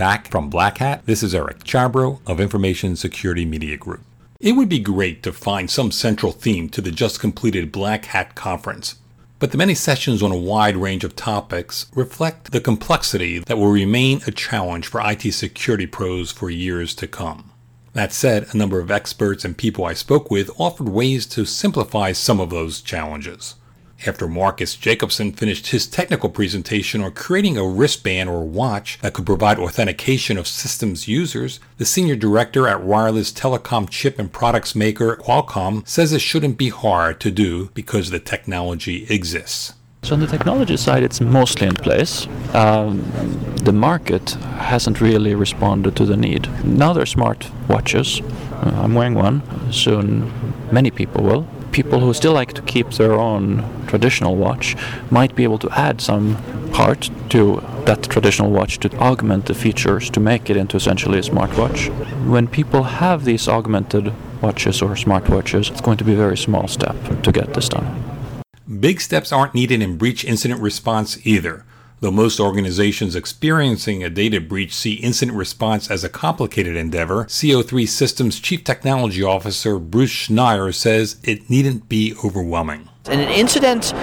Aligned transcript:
Back 0.00 0.28
from 0.28 0.48
Black 0.48 0.78
Hat, 0.78 1.02
this 1.04 1.22
is 1.22 1.34
Eric 1.34 1.62
Chabrow 1.62 2.20
of 2.26 2.40
Information 2.40 2.96
Security 2.96 3.44
Media 3.44 3.76
Group. 3.76 4.00
It 4.40 4.52
would 4.52 4.70
be 4.70 4.78
great 4.78 5.22
to 5.24 5.30
find 5.30 5.70
some 5.70 5.92
central 5.92 6.32
theme 6.32 6.70
to 6.70 6.80
the 6.80 6.90
just 6.90 7.20
completed 7.20 7.70
Black 7.70 8.06
Hat 8.06 8.34
conference, 8.34 8.94
but 9.38 9.52
the 9.52 9.58
many 9.58 9.74
sessions 9.74 10.22
on 10.22 10.32
a 10.32 10.38
wide 10.38 10.78
range 10.78 11.04
of 11.04 11.16
topics 11.16 11.84
reflect 11.94 12.50
the 12.50 12.62
complexity 12.62 13.40
that 13.40 13.58
will 13.58 13.70
remain 13.70 14.22
a 14.26 14.30
challenge 14.30 14.86
for 14.86 15.02
IT 15.04 15.20
security 15.34 15.86
pros 15.86 16.32
for 16.32 16.48
years 16.48 16.94
to 16.94 17.06
come. 17.06 17.50
That 17.92 18.14
said, 18.14 18.46
a 18.54 18.56
number 18.56 18.80
of 18.80 18.90
experts 18.90 19.44
and 19.44 19.54
people 19.54 19.84
I 19.84 19.92
spoke 19.92 20.30
with 20.30 20.50
offered 20.58 20.88
ways 20.88 21.26
to 21.26 21.44
simplify 21.44 22.12
some 22.12 22.40
of 22.40 22.48
those 22.48 22.80
challenges. 22.80 23.56
After 24.06 24.26
Markus 24.26 24.76
Jakobsson 24.76 25.36
finished 25.36 25.66
his 25.66 25.86
technical 25.86 26.30
presentation 26.30 27.02
on 27.02 27.12
creating 27.12 27.58
a 27.58 27.68
wristband 27.68 28.30
or 28.30 28.44
watch 28.44 28.98
that 29.02 29.12
could 29.12 29.26
provide 29.26 29.58
authentication 29.58 30.38
of 30.38 30.48
systems 30.48 31.06
users, 31.06 31.60
the 31.76 31.84
senior 31.84 32.16
director 32.16 32.66
at 32.66 32.82
wireless 32.82 33.30
telecom 33.30 33.90
chip 33.90 34.18
and 34.18 34.32
products 34.32 34.74
maker 34.74 35.16
Qualcomm 35.16 35.86
says 35.86 36.14
it 36.14 36.20
shouldn't 36.20 36.56
be 36.56 36.70
hard 36.70 37.20
to 37.20 37.30
do 37.30 37.68
because 37.74 38.08
the 38.08 38.18
technology 38.18 39.06
exists. 39.10 39.74
So 40.02 40.14
on 40.14 40.20
the 40.20 40.26
technology 40.26 40.78
side, 40.78 41.02
it's 41.02 41.20
mostly 41.20 41.66
in 41.66 41.74
place. 41.74 42.26
Um, 42.54 43.02
the 43.56 43.72
market 43.72 44.30
hasn't 44.30 45.02
really 45.02 45.34
responded 45.34 45.94
to 45.96 46.06
the 46.06 46.16
need. 46.16 46.48
Now 46.64 46.94
there 46.94 47.02
are 47.02 47.06
smart 47.06 47.50
watches. 47.68 48.22
Uh, 48.22 48.80
I'm 48.82 48.94
wearing 48.94 49.12
one. 49.14 49.42
Soon, 49.70 50.32
many 50.72 50.90
people 50.90 51.22
will 51.22 51.46
people 51.72 52.00
who 52.00 52.12
still 52.14 52.32
like 52.32 52.52
to 52.54 52.62
keep 52.62 52.90
their 52.90 53.14
own 53.14 53.64
traditional 53.86 54.36
watch 54.36 54.76
might 55.10 55.34
be 55.34 55.44
able 55.44 55.58
to 55.58 55.70
add 55.70 56.00
some 56.00 56.36
part 56.72 57.10
to 57.30 57.62
that 57.86 58.02
traditional 58.04 58.50
watch 58.50 58.78
to 58.78 58.88
augment 58.98 59.46
the 59.46 59.54
features 59.54 60.10
to 60.10 60.20
make 60.20 60.50
it 60.50 60.56
into 60.56 60.76
essentially 60.76 61.18
a 61.18 61.22
smartwatch. 61.22 61.88
When 62.26 62.46
people 62.48 62.82
have 62.84 63.24
these 63.24 63.48
augmented 63.48 64.12
watches 64.42 64.82
or 64.82 64.90
smartwatches, 64.90 65.70
it's 65.70 65.80
going 65.80 65.98
to 65.98 66.04
be 66.04 66.12
a 66.12 66.16
very 66.16 66.36
small 66.36 66.68
step 66.68 66.96
to 67.22 67.32
get 67.32 67.54
this 67.54 67.68
done. 67.68 68.42
Big 68.78 69.00
steps 69.00 69.32
aren't 69.32 69.54
needed 69.54 69.82
in 69.82 69.96
breach 69.96 70.24
incident 70.24 70.60
response 70.60 71.26
either. 71.26 71.64
Though 72.00 72.10
most 72.10 72.40
organizations 72.40 73.14
experiencing 73.14 74.02
a 74.02 74.08
data 74.08 74.40
breach 74.40 74.74
see 74.74 74.94
incident 74.94 75.36
response 75.36 75.90
as 75.90 76.02
a 76.02 76.08
complicated 76.08 76.74
endeavor, 76.74 77.26
CO3 77.26 77.86
Systems 77.86 78.40
Chief 78.40 78.64
Technology 78.64 79.22
Officer 79.22 79.78
Bruce 79.78 80.10
Schneier 80.10 80.74
says 80.74 81.16
it 81.22 81.50
needn't 81.50 81.90
be 81.90 82.14
overwhelming. 82.24 82.89
In 83.08 83.18
an 83.18 83.30
incident, 83.30 83.94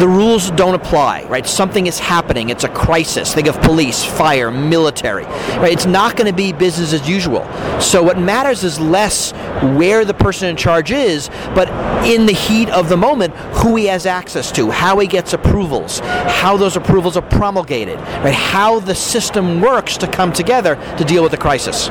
the 0.00 0.08
rules 0.08 0.50
don't 0.52 0.74
apply, 0.74 1.24
right? 1.24 1.46
Something 1.46 1.86
is 1.86 1.98
happening. 1.98 2.48
It's 2.48 2.64
a 2.64 2.70
crisis. 2.70 3.34
Think 3.34 3.48
of 3.48 3.60
police, 3.60 4.02
fire, 4.02 4.50
military, 4.50 5.24
right? 5.24 5.70
It's 5.70 5.84
not 5.84 6.16
going 6.16 6.26
to 6.26 6.32
be 6.32 6.54
business 6.54 6.94
as 6.94 7.06
usual. 7.06 7.44
So 7.82 8.02
what 8.02 8.18
matters 8.18 8.64
is 8.64 8.80
less 8.80 9.32
where 9.76 10.06
the 10.06 10.14
person 10.14 10.48
in 10.48 10.56
charge 10.56 10.90
is, 10.90 11.28
but 11.54 11.68
in 12.06 12.24
the 12.24 12.32
heat 12.32 12.70
of 12.70 12.88
the 12.88 12.96
moment, 12.96 13.34
who 13.58 13.76
he 13.76 13.84
has 13.86 14.06
access 14.06 14.50
to, 14.52 14.70
how 14.70 14.98
he 14.98 15.06
gets 15.06 15.34
approvals, 15.34 16.00
how 16.00 16.56
those 16.56 16.76
approvals 16.76 17.18
are 17.18 17.28
promulgated, 17.28 17.98
right? 18.24 18.32
How 18.32 18.80
the 18.80 18.94
system 18.94 19.60
works 19.60 19.98
to 19.98 20.08
come 20.08 20.32
together 20.32 20.76
to 20.96 21.04
deal 21.04 21.22
with 21.22 21.32
the 21.32 21.38
crisis. 21.38 21.90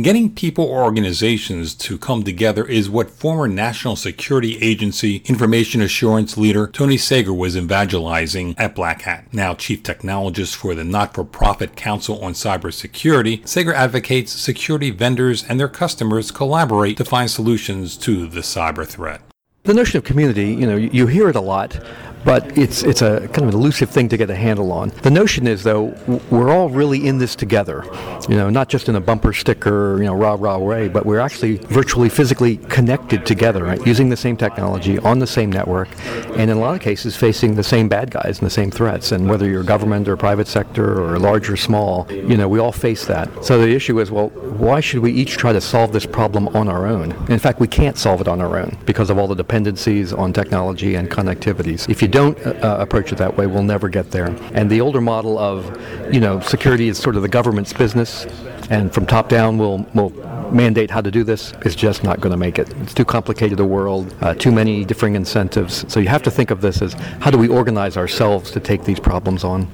Getting 0.00 0.34
people 0.34 0.64
or 0.64 0.84
organizations 0.84 1.74
to 1.74 1.98
come 1.98 2.22
together 2.22 2.64
is 2.64 2.88
what 2.88 3.10
former 3.10 3.46
National 3.46 3.94
Security 3.94 4.56
Agency 4.62 5.16
Information 5.26 5.82
Assurance 5.82 6.38
leader 6.38 6.66
Tony 6.66 6.96
Sager 6.96 7.34
was 7.34 7.58
evangelizing 7.58 8.54
at 8.56 8.74
Black 8.74 9.02
Hat. 9.02 9.26
Now 9.34 9.52
chief 9.52 9.82
technologist 9.82 10.56
for 10.56 10.74
the 10.74 10.82
not-for-profit 10.82 11.76
Council 11.76 12.24
on 12.24 12.32
Cybersecurity, 12.32 13.46
Sager 13.46 13.74
advocates 13.74 14.32
security 14.32 14.88
vendors 14.88 15.44
and 15.44 15.60
their 15.60 15.68
customers 15.68 16.30
collaborate 16.30 16.96
to 16.96 17.04
find 17.04 17.30
solutions 17.30 17.98
to 17.98 18.26
the 18.26 18.40
cyber 18.40 18.86
threat. 18.86 19.20
The 19.64 19.74
notion 19.74 19.98
of 19.98 20.04
community, 20.04 20.54
you 20.54 20.66
know, 20.66 20.74
you 20.74 21.06
hear 21.06 21.28
it 21.28 21.36
a 21.36 21.40
lot, 21.42 21.78
but 22.24 22.56
it's 22.56 22.82
it's 22.82 23.02
a 23.02 23.20
kind 23.28 23.42
of 23.42 23.48
an 23.48 23.54
elusive 23.54 23.90
thing 23.90 24.08
to 24.08 24.16
get 24.16 24.30
a 24.30 24.34
handle 24.34 24.72
on. 24.72 24.90
The 25.02 25.10
notion 25.10 25.46
is 25.46 25.62
though 25.62 25.94
we're 26.30 26.50
all 26.50 26.68
really 26.68 27.06
in 27.06 27.18
this 27.18 27.34
together, 27.34 27.84
you 28.28 28.36
know, 28.36 28.50
not 28.50 28.68
just 28.68 28.88
in 28.88 28.96
a 28.96 29.00
bumper 29.00 29.32
sticker, 29.32 29.98
you 29.98 30.04
know, 30.04 30.14
rah 30.14 30.36
rah 30.38 30.58
way, 30.58 30.88
but 30.88 31.06
we're 31.06 31.20
actually 31.20 31.56
virtually 31.56 32.08
physically 32.08 32.56
connected 32.68 33.26
together, 33.26 33.64
right? 33.64 33.84
Using 33.86 34.08
the 34.08 34.16
same 34.16 34.36
technology 34.36 34.98
on 34.98 35.18
the 35.18 35.26
same 35.26 35.50
network, 35.50 35.88
and 36.36 36.50
in 36.50 36.56
a 36.56 36.60
lot 36.60 36.74
of 36.74 36.80
cases 36.80 37.16
facing 37.16 37.54
the 37.54 37.62
same 37.62 37.88
bad 37.88 38.10
guys 38.10 38.38
and 38.38 38.46
the 38.46 38.50
same 38.50 38.70
threats. 38.70 39.12
And 39.12 39.28
whether 39.28 39.48
you're 39.48 39.62
government 39.62 40.08
or 40.08 40.16
private 40.16 40.48
sector 40.48 41.02
or 41.02 41.18
large 41.18 41.48
or 41.50 41.56
small, 41.56 42.06
you 42.10 42.36
know, 42.36 42.48
we 42.48 42.58
all 42.58 42.72
face 42.72 43.06
that. 43.06 43.44
So 43.44 43.58
the 43.58 43.68
issue 43.68 44.00
is, 44.00 44.10
well, 44.10 44.28
why 44.28 44.80
should 44.80 45.00
we 45.00 45.12
each 45.12 45.36
try 45.36 45.52
to 45.52 45.60
solve 45.60 45.92
this 45.92 46.06
problem 46.06 46.48
on 46.48 46.68
our 46.68 46.86
own? 46.86 47.12
In 47.28 47.38
fact, 47.38 47.60
we 47.60 47.68
can't 47.68 47.98
solve 47.98 48.20
it 48.20 48.28
on 48.28 48.40
our 48.40 48.58
own 48.58 48.76
because 48.86 49.10
of 49.10 49.18
all 49.18 49.26
the 49.26 49.34
dependencies 49.34 50.12
on 50.12 50.32
technology 50.32 50.94
and 50.94 51.10
connectivities. 51.10 51.88
If 51.88 52.02
you 52.02 52.08
don't 52.12 52.38
uh, 52.46 52.76
approach 52.78 53.10
it 53.12 53.18
that 53.18 53.36
way, 53.36 53.46
we'll 53.46 53.62
never 53.62 53.88
get 53.88 54.10
there. 54.12 54.26
And 54.54 54.70
the 54.70 54.80
older 54.80 55.00
model 55.00 55.38
of, 55.38 55.66
you 56.14 56.20
know, 56.20 56.38
security 56.40 56.88
is 56.88 56.98
sort 56.98 57.16
of 57.16 57.22
the 57.22 57.28
government's 57.28 57.72
business, 57.72 58.26
and 58.70 58.92
from 58.94 59.06
top 59.06 59.28
down 59.28 59.58
we'll, 59.58 59.84
we'll 59.94 60.10
mandate 60.52 60.90
how 60.90 61.00
to 61.00 61.10
do 61.10 61.24
this 61.24 61.52
is 61.64 61.74
just 61.74 62.04
not 62.04 62.20
going 62.20 62.30
to 62.30 62.36
make 62.36 62.58
it. 62.58 62.72
It's 62.82 62.94
too 62.94 63.04
complicated 63.04 63.58
a 63.58 63.64
world, 63.64 64.14
uh, 64.20 64.34
too 64.34 64.52
many 64.52 64.84
differing 64.84 65.16
incentives. 65.16 65.90
So 65.92 65.98
you 65.98 66.08
have 66.08 66.22
to 66.22 66.30
think 66.30 66.50
of 66.50 66.60
this 66.60 66.82
as 66.82 66.92
how 67.20 67.30
do 67.30 67.38
we 67.38 67.48
organize 67.48 67.96
ourselves 67.96 68.50
to 68.52 68.60
take 68.60 68.84
these 68.84 69.00
problems 69.00 69.42
on? 69.44 69.66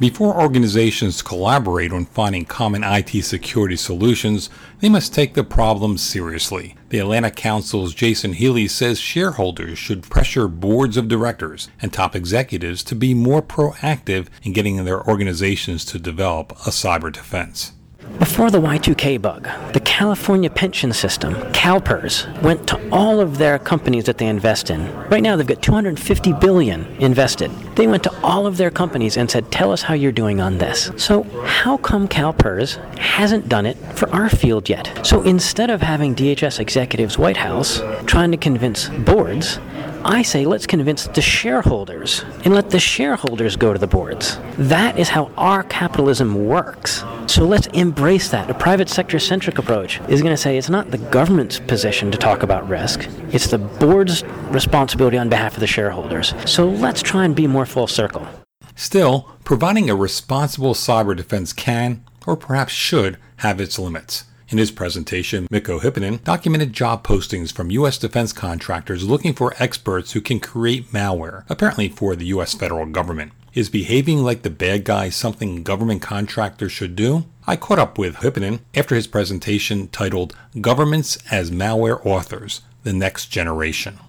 Before 0.00 0.40
organizations 0.40 1.20
collaborate 1.20 1.92
on 1.92 2.06
finding 2.06 2.46
common 2.46 2.82
IT 2.82 3.22
security 3.22 3.76
solutions, 3.76 4.48
they 4.80 4.88
must 4.88 5.12
take 5.12 5.34
the 5.34 5.44
problem 5.44 5.98
seriously. 5.98 6.74
The 6.88 7.00
Atlantic 7.00 7.36
Council's 7.36 7.92
Jason 7.92 8.32
Healey 8.32 8.66
says 8.66 8.98
shareholders 8.98 9.78
should 9.78 10.04
pressure 10.04 10.48
boards 10.48 10.96
of 10.96 11.08
directors 11.08 11.68
and 11.82 11.92
top 11.92 12.16
executives 12.16 12.82
to 12.84 12.94
be 12.94 13.12
more 13.12 13.42
proactive 13.42 14.28
in 14.42 14.54
getting 14.54 14.82
their 14.86 15.06
organizations 15.06 15.84
to 15.84 15.98
develop 15.98 16.52
a 16.52 16.70
cyber 16.70 17.12
defense. 17.12 17.72
Before 18.18 18.50
the 18.50 18.60
Y2K 18.60 19.20
bug, 19.20 19.48
the 19.72 19.80
California 19.80 20.50
pension 20.50 20.92
system, 20.92 21.34
CalPERS, 21.52 22.42
went 22.42 22.66
to 22.68 22.80
all 22.90 23.20
of 23.20 23.38
their 23.38 23.58
companies 23.58 24.04
that 24.04 24.18
they 24.18 24.26
invest 24.26 24.70
in. 24.70 24.92
Right 25.08 25.22
now 25.22 25.36
they've 25.36 25.46
got 25.46 25.62
250 25.62 26.32
billion 26.34 26.86
invested. 26.98 27.50
They 27.76 27.86
went 27.86 28.02
to 28.04 28.14
all 28.22 28.46
of 28.46 28.56
their 28.56 28.70
companies 28.70 29.16
and 29.16 29.30
said, 29.30 29.50
"Tell 29.50 29.72
us 29.72 29.82
how 29.82 29.94
you're 29.94 30.12
doing 30.12 30.40
on 30.40 30.58
this." 30.58 30.90
So, 30.96 31.24
how 31.44 31.76
come 31.78 32.08
CalPERS 32.08 32.78
hasn't 32.98 33.48
done 33.48 33.66
it 33.66 33.76
for 33.94 34.10
our 34.10 34.28
field 34.28 34.68
yet? 34.68 34.90
So, 35.02 35.22
instead 35.22 35.70
of 35.70 35.82
having 35.82 36.14
DHS 36.14 36.58
executives 36.58 37.18
White 37.18 37.38
House 37.38 37.82
trying 38.06 38.30
to 38.32 38.36
convince 38.36 38.88
boards, 38.88 39.58
I 40.04 40.22
say 40.22 40.46
let's 40.46 40.66
convince 40.66 41.06
the 41.06 41.20
shareholders 41.20 42.24
and 42.44 42.54
let 42.54 42.70
the 42.70 42.80
shareholders 42.80 43.56
go 43.56 43.72
to 43.72 43.78
the 43.78 43.86
boards. 43.86 44.38
That 44.56 44.98
is 44.98 45.10
how 45.10 45.30
our 45.36 45.62
capitalism 45.64 46.46
works. 46.46 47.04
So 47.26 47.44
let's 47.44 47.66
embrace 47.68 48.30
that. 48.30 48.48
A 48.48 48.54
private 48.54 48.88
sector 48.88 49.18
centric 49.18 49.58
approach 49.58 50.00
is 50.08 50.22
going 50.22 50.32
to 50.32 50.38
say 50.38 50.56
it's 50.56 50.70
not 50.70 50.90
the 50.90 50.98
government's 50.98 51.60
position 51.60 52.10
to 52.12 52.18
talk 52.18 52.42
about 52.42 52.66
risk, 52.68 53.08
it's 53.32 53.48
the 53.48 53.58
board's 53.58 54.24
responsibility 54.48 55.18
on 55.18 55.28
behalf 55.28 55.54
of 55.54 55.60
the 55.60 55.66
shareholders. 55.66 56.34
So 56.46 56.66
let's 56.66 57.02
try 57.02 57.26
and 57.26 57.36
be 57.36 57.46
more 57.46 57.66
full 57.66 57.86
circle. 57.86 58.26
Still, 58.74 59.30
providing 59.44 59.90
a 59.90 59.94
responsible 59.94 60.72
cyber 60.72 61.14
defense 61.14 61.52
can, 61.52 62.04
or 62.26 62.36
perhaps 62.36 62.72
should, 62.72 63.18
have 63.36 63.60
its 63.60 63.78
limits. 63.78 64.24
In 64.50 64.58
his 64.58 64.72
presentation, 64.72 65.46
Mikko 65.48 65.78
Hypponen 65.78 66.24
documented 66.24 66.72
job 66.72 67.06
postings 67.06 67.52
from 67.52 67.70
U.S. 67.70 67.96
defense 67.96 68.32
contractors 68.32 69.08
looking 69.08 69.32
for 69.32 69.54
experts 69.60 70.10
who 70.10 70.20
can 70.20 70.40
create 70.40 70.90
malware, 70.90 71.44
apparently 71.48 71.88
for 71.88 72.16
the 72.16 72.26
U.S. 72.26 72.52
federal 72.52 72.86
government. 72.86 73.30
Is 73.54 73.68
behaving 73.68 74.24
like 74.24 74.42
the 74.42 74.50
bad 74.50 74.84
guy 74.84 75.08
something 75.08 75.62
government 75.62 76.02
contractors 76.02 76.72
should 76.72 76.96
do? 76.96 77.26
I 77.46 77.54
caught 77.54 77.78
up 77.78 77.96
with 77.96 78.16
Hypponen 78.16 78.58
after 78.74 78.96
his 78.96 79.06
presentation 79.06 79.86
titled 79.86 80.34
Governments 80.60 81.16
as 81.30 81.52
Malware 81.52 82.04
Authors 82.04 82.62
The 82.82 82.92
Next 82.92 83.26
Generation. 83.26 84.00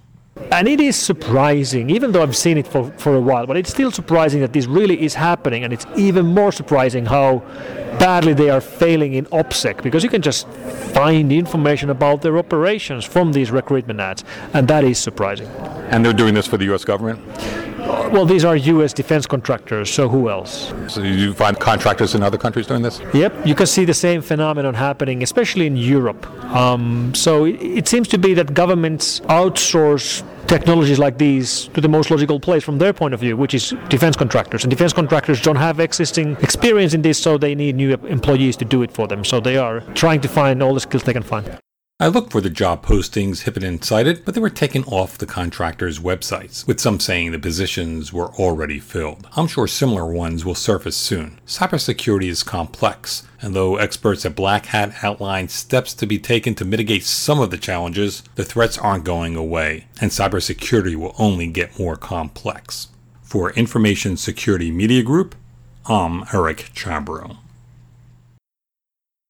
And 0.52 0.68
it 0.68 0.80
is 0.82 0.96
surprising, 0.96 1.92
even 1.92 2.14
though 2.14 2.24
I've 2.24 2.36
seen 2.36 2.58
it 2.58 2.68
for, 2.68 2.90
for 2.98 3.16
a 3.16 3.22
while, 3.22 3.46
but 3.46 3.58
it's 3.58 3.70
still 3.70 3.92
surprising 3.92 4.42
that 4.42 4.54
this 4.54 4.66
really 4.66 5.00
is 5.04 5.14
happening. 5.14 5.64
And 5.64 5.72
it's 5.72 5.86
even 5.96 6.26
more 6.26 6.52
surprising 6.52 7.06
how 7.06 7.44
badly 8.02 8.34
they 8.34 8.50
are 8.50 8.62
failing 8.62 9.14
in 9.14 9.26
OPSEC 9.28 9.84
because 9.84 10.04
you 10.04 10.10
can 10.10 10.24
just 10.24 10.48
find 10.92 11.32
information 11.32 11.92
about 11.92 12.24
their 12.24 12.36
operations 12.40 13.06
from 13.06 13.32
these 13.32 13.52
recruitment 13.52 14.00
ads, 14.00 14.24
and 14.56 14.68
that 14.68 14.84
is 14.84 14.98
surprising. 14.98 15.48
And 15.92 16.04
they're 16.04 16.12
doing 16.12 16.34
this 16.34 16.48
for 16.48 16.58
the 16.58 16.66
U.S. 16.66 16.84
government? 16.84 17.20
Well, 18.12 18.26
these 18.26 18.44
are 18.44 18.56
U.S. 18.56 18.92
defense 18.92 19.28
contractors, 19.28 19.92
so 19.92 20.10
who 20.10 20.30
else? 20.32 20.74
So 20.88 21.04
you 21.04 21.34
find 21.36 21.60
contractors 21.60 22.16
in 22.16 22.24
other 22.24 22.40
countries 22.40 22.66
doing 22.66 22.82
this? 22.82 23.00
Yep, 23.14 23.46
you 23.46 23.54
can 23.54 23.68
see 23.68 23.86
the 23.86 23.94
same 23.94 24.22
phenomenon 24.24 24.74
happening, 24.74 25.22
especially 25.22 25.68
in 25.68 25.78
Europe. 25.78 26.26
Um, 26.56 27.14
so 27.14 27.46
it, 27.46 27.62
it 27.62 27.88
seems 27.88 28.08
to 28.10 28.18
be 28.18 28.34
that 28.34 28.56
governments 28.56 29.20
outsource 29.22 30.24
technologies 30.52 31.00
like 31.00 31.18
these 31.18 31.70
to 31.74 31.80
the 31.80 31.88
most 31.88 32.12
logical 32.12 32.38
place 32.38 32.62
from 32.62 32.78
their 32.78 32.92
point 32.92 33.14
of 33.14 33.20
view, 33.22 33.38
which 33.38 33.54
is 33.54 33.74
defense 33.88 34.18
contractors. 34.18 34.66
And 34.66 34.70
defense 34.70 34.92
contractors 34.92 35.42
don't 35.42 35.56
have 35.56 35.80
existing 35.80 36.36
experience 36.42 36.94
in 36.94 37.02
this, 37.02 37.18
so 37.18 37.38
they 37.38 37.56
need 37.56 37.76
new 37.78 37.94
employees 37.94 38.58
to 38.58 38.66
do 38.66 38.84
it 38.84 38.92
for 38.92 39.08
them. 39.08 39.24
So 39.24 39.40
they 39.40 39.56
are 39.56 39.80
trying 39.94 40.20
to 40.22 40.28
find 40.28 40.62
all 40.62 40.74
the 40.74 40.82
skills 40.82 41.04
they 41.04 41.14
can 41.14 41.24
find. 41.24 41.58
I 42.02 42.08
looked 42.08 42.32
for 42.32 42.42
the 42.42 42.50
job 42.50 42.84
postings 42.84 43.44
Hypponen 43.44 43.84
cited, 43.84 44.26
but 44.26 44.34
they 44.34 44.42
were 44.42 44.50
taken 44.50 44.84
off 44.86 45.20
the 45.20 45.28
contractors' 45.28 46.00
websites, 46.00 46.66
with 46.66 46.80
some 46.80 47.00
saying 47.00 47.30
the 47.32 47.38
positions 47.38 48.12
were 48.12 48.30
already 48.40 48.80
filled. 48.80 49.28
I'm 49.38 49.46
sure 49.46 49.68
similar 49.68 50.08
ones 50.08 50.44
will 50.44 50.56
surface 50.56 50.98
soon. 50.98 51.40
Cybersecurity 51.46 52.28
is 52.28 52.42
complex, 52.42 53.22
and 53.40 53.54
though 53.54 53.76
experts 53.76 54.26
at 54.26 54.36
Black 54.36 54.66
Hat 54.66 54.96
outlined 55.04 55.52
steps 55.52 55.94
to 55.94 56.08
be 56.08 56.18
taken 56.18 56.56
to 56.56 56.66
mitigate 56.66 57.04
some 57.04 57.40
of 57.40 57.52
the 57.52 57.58
challenges, 57.60 58.24
the 58.34 58.44
threats 58.44 58.80
aren't 58.80 59.04
going 59.04 59.36
away, 59.36 59.86
and 60.02 60.10
cybersecurity 60.10 60.96
will 60.96 61.14
only 61.20 61.46
get 61.46 61.78
more 61.78 61.96
complex. 61.96 62.88
For 63.22 63.52
Information 63.52 64.18
Security 64.18 64.72
Media 64.72 65.04
Group, 65.04 65.36
I'm 65.86 66.24
Eric 66.34 66.72
Chabrow. 66.74 67.38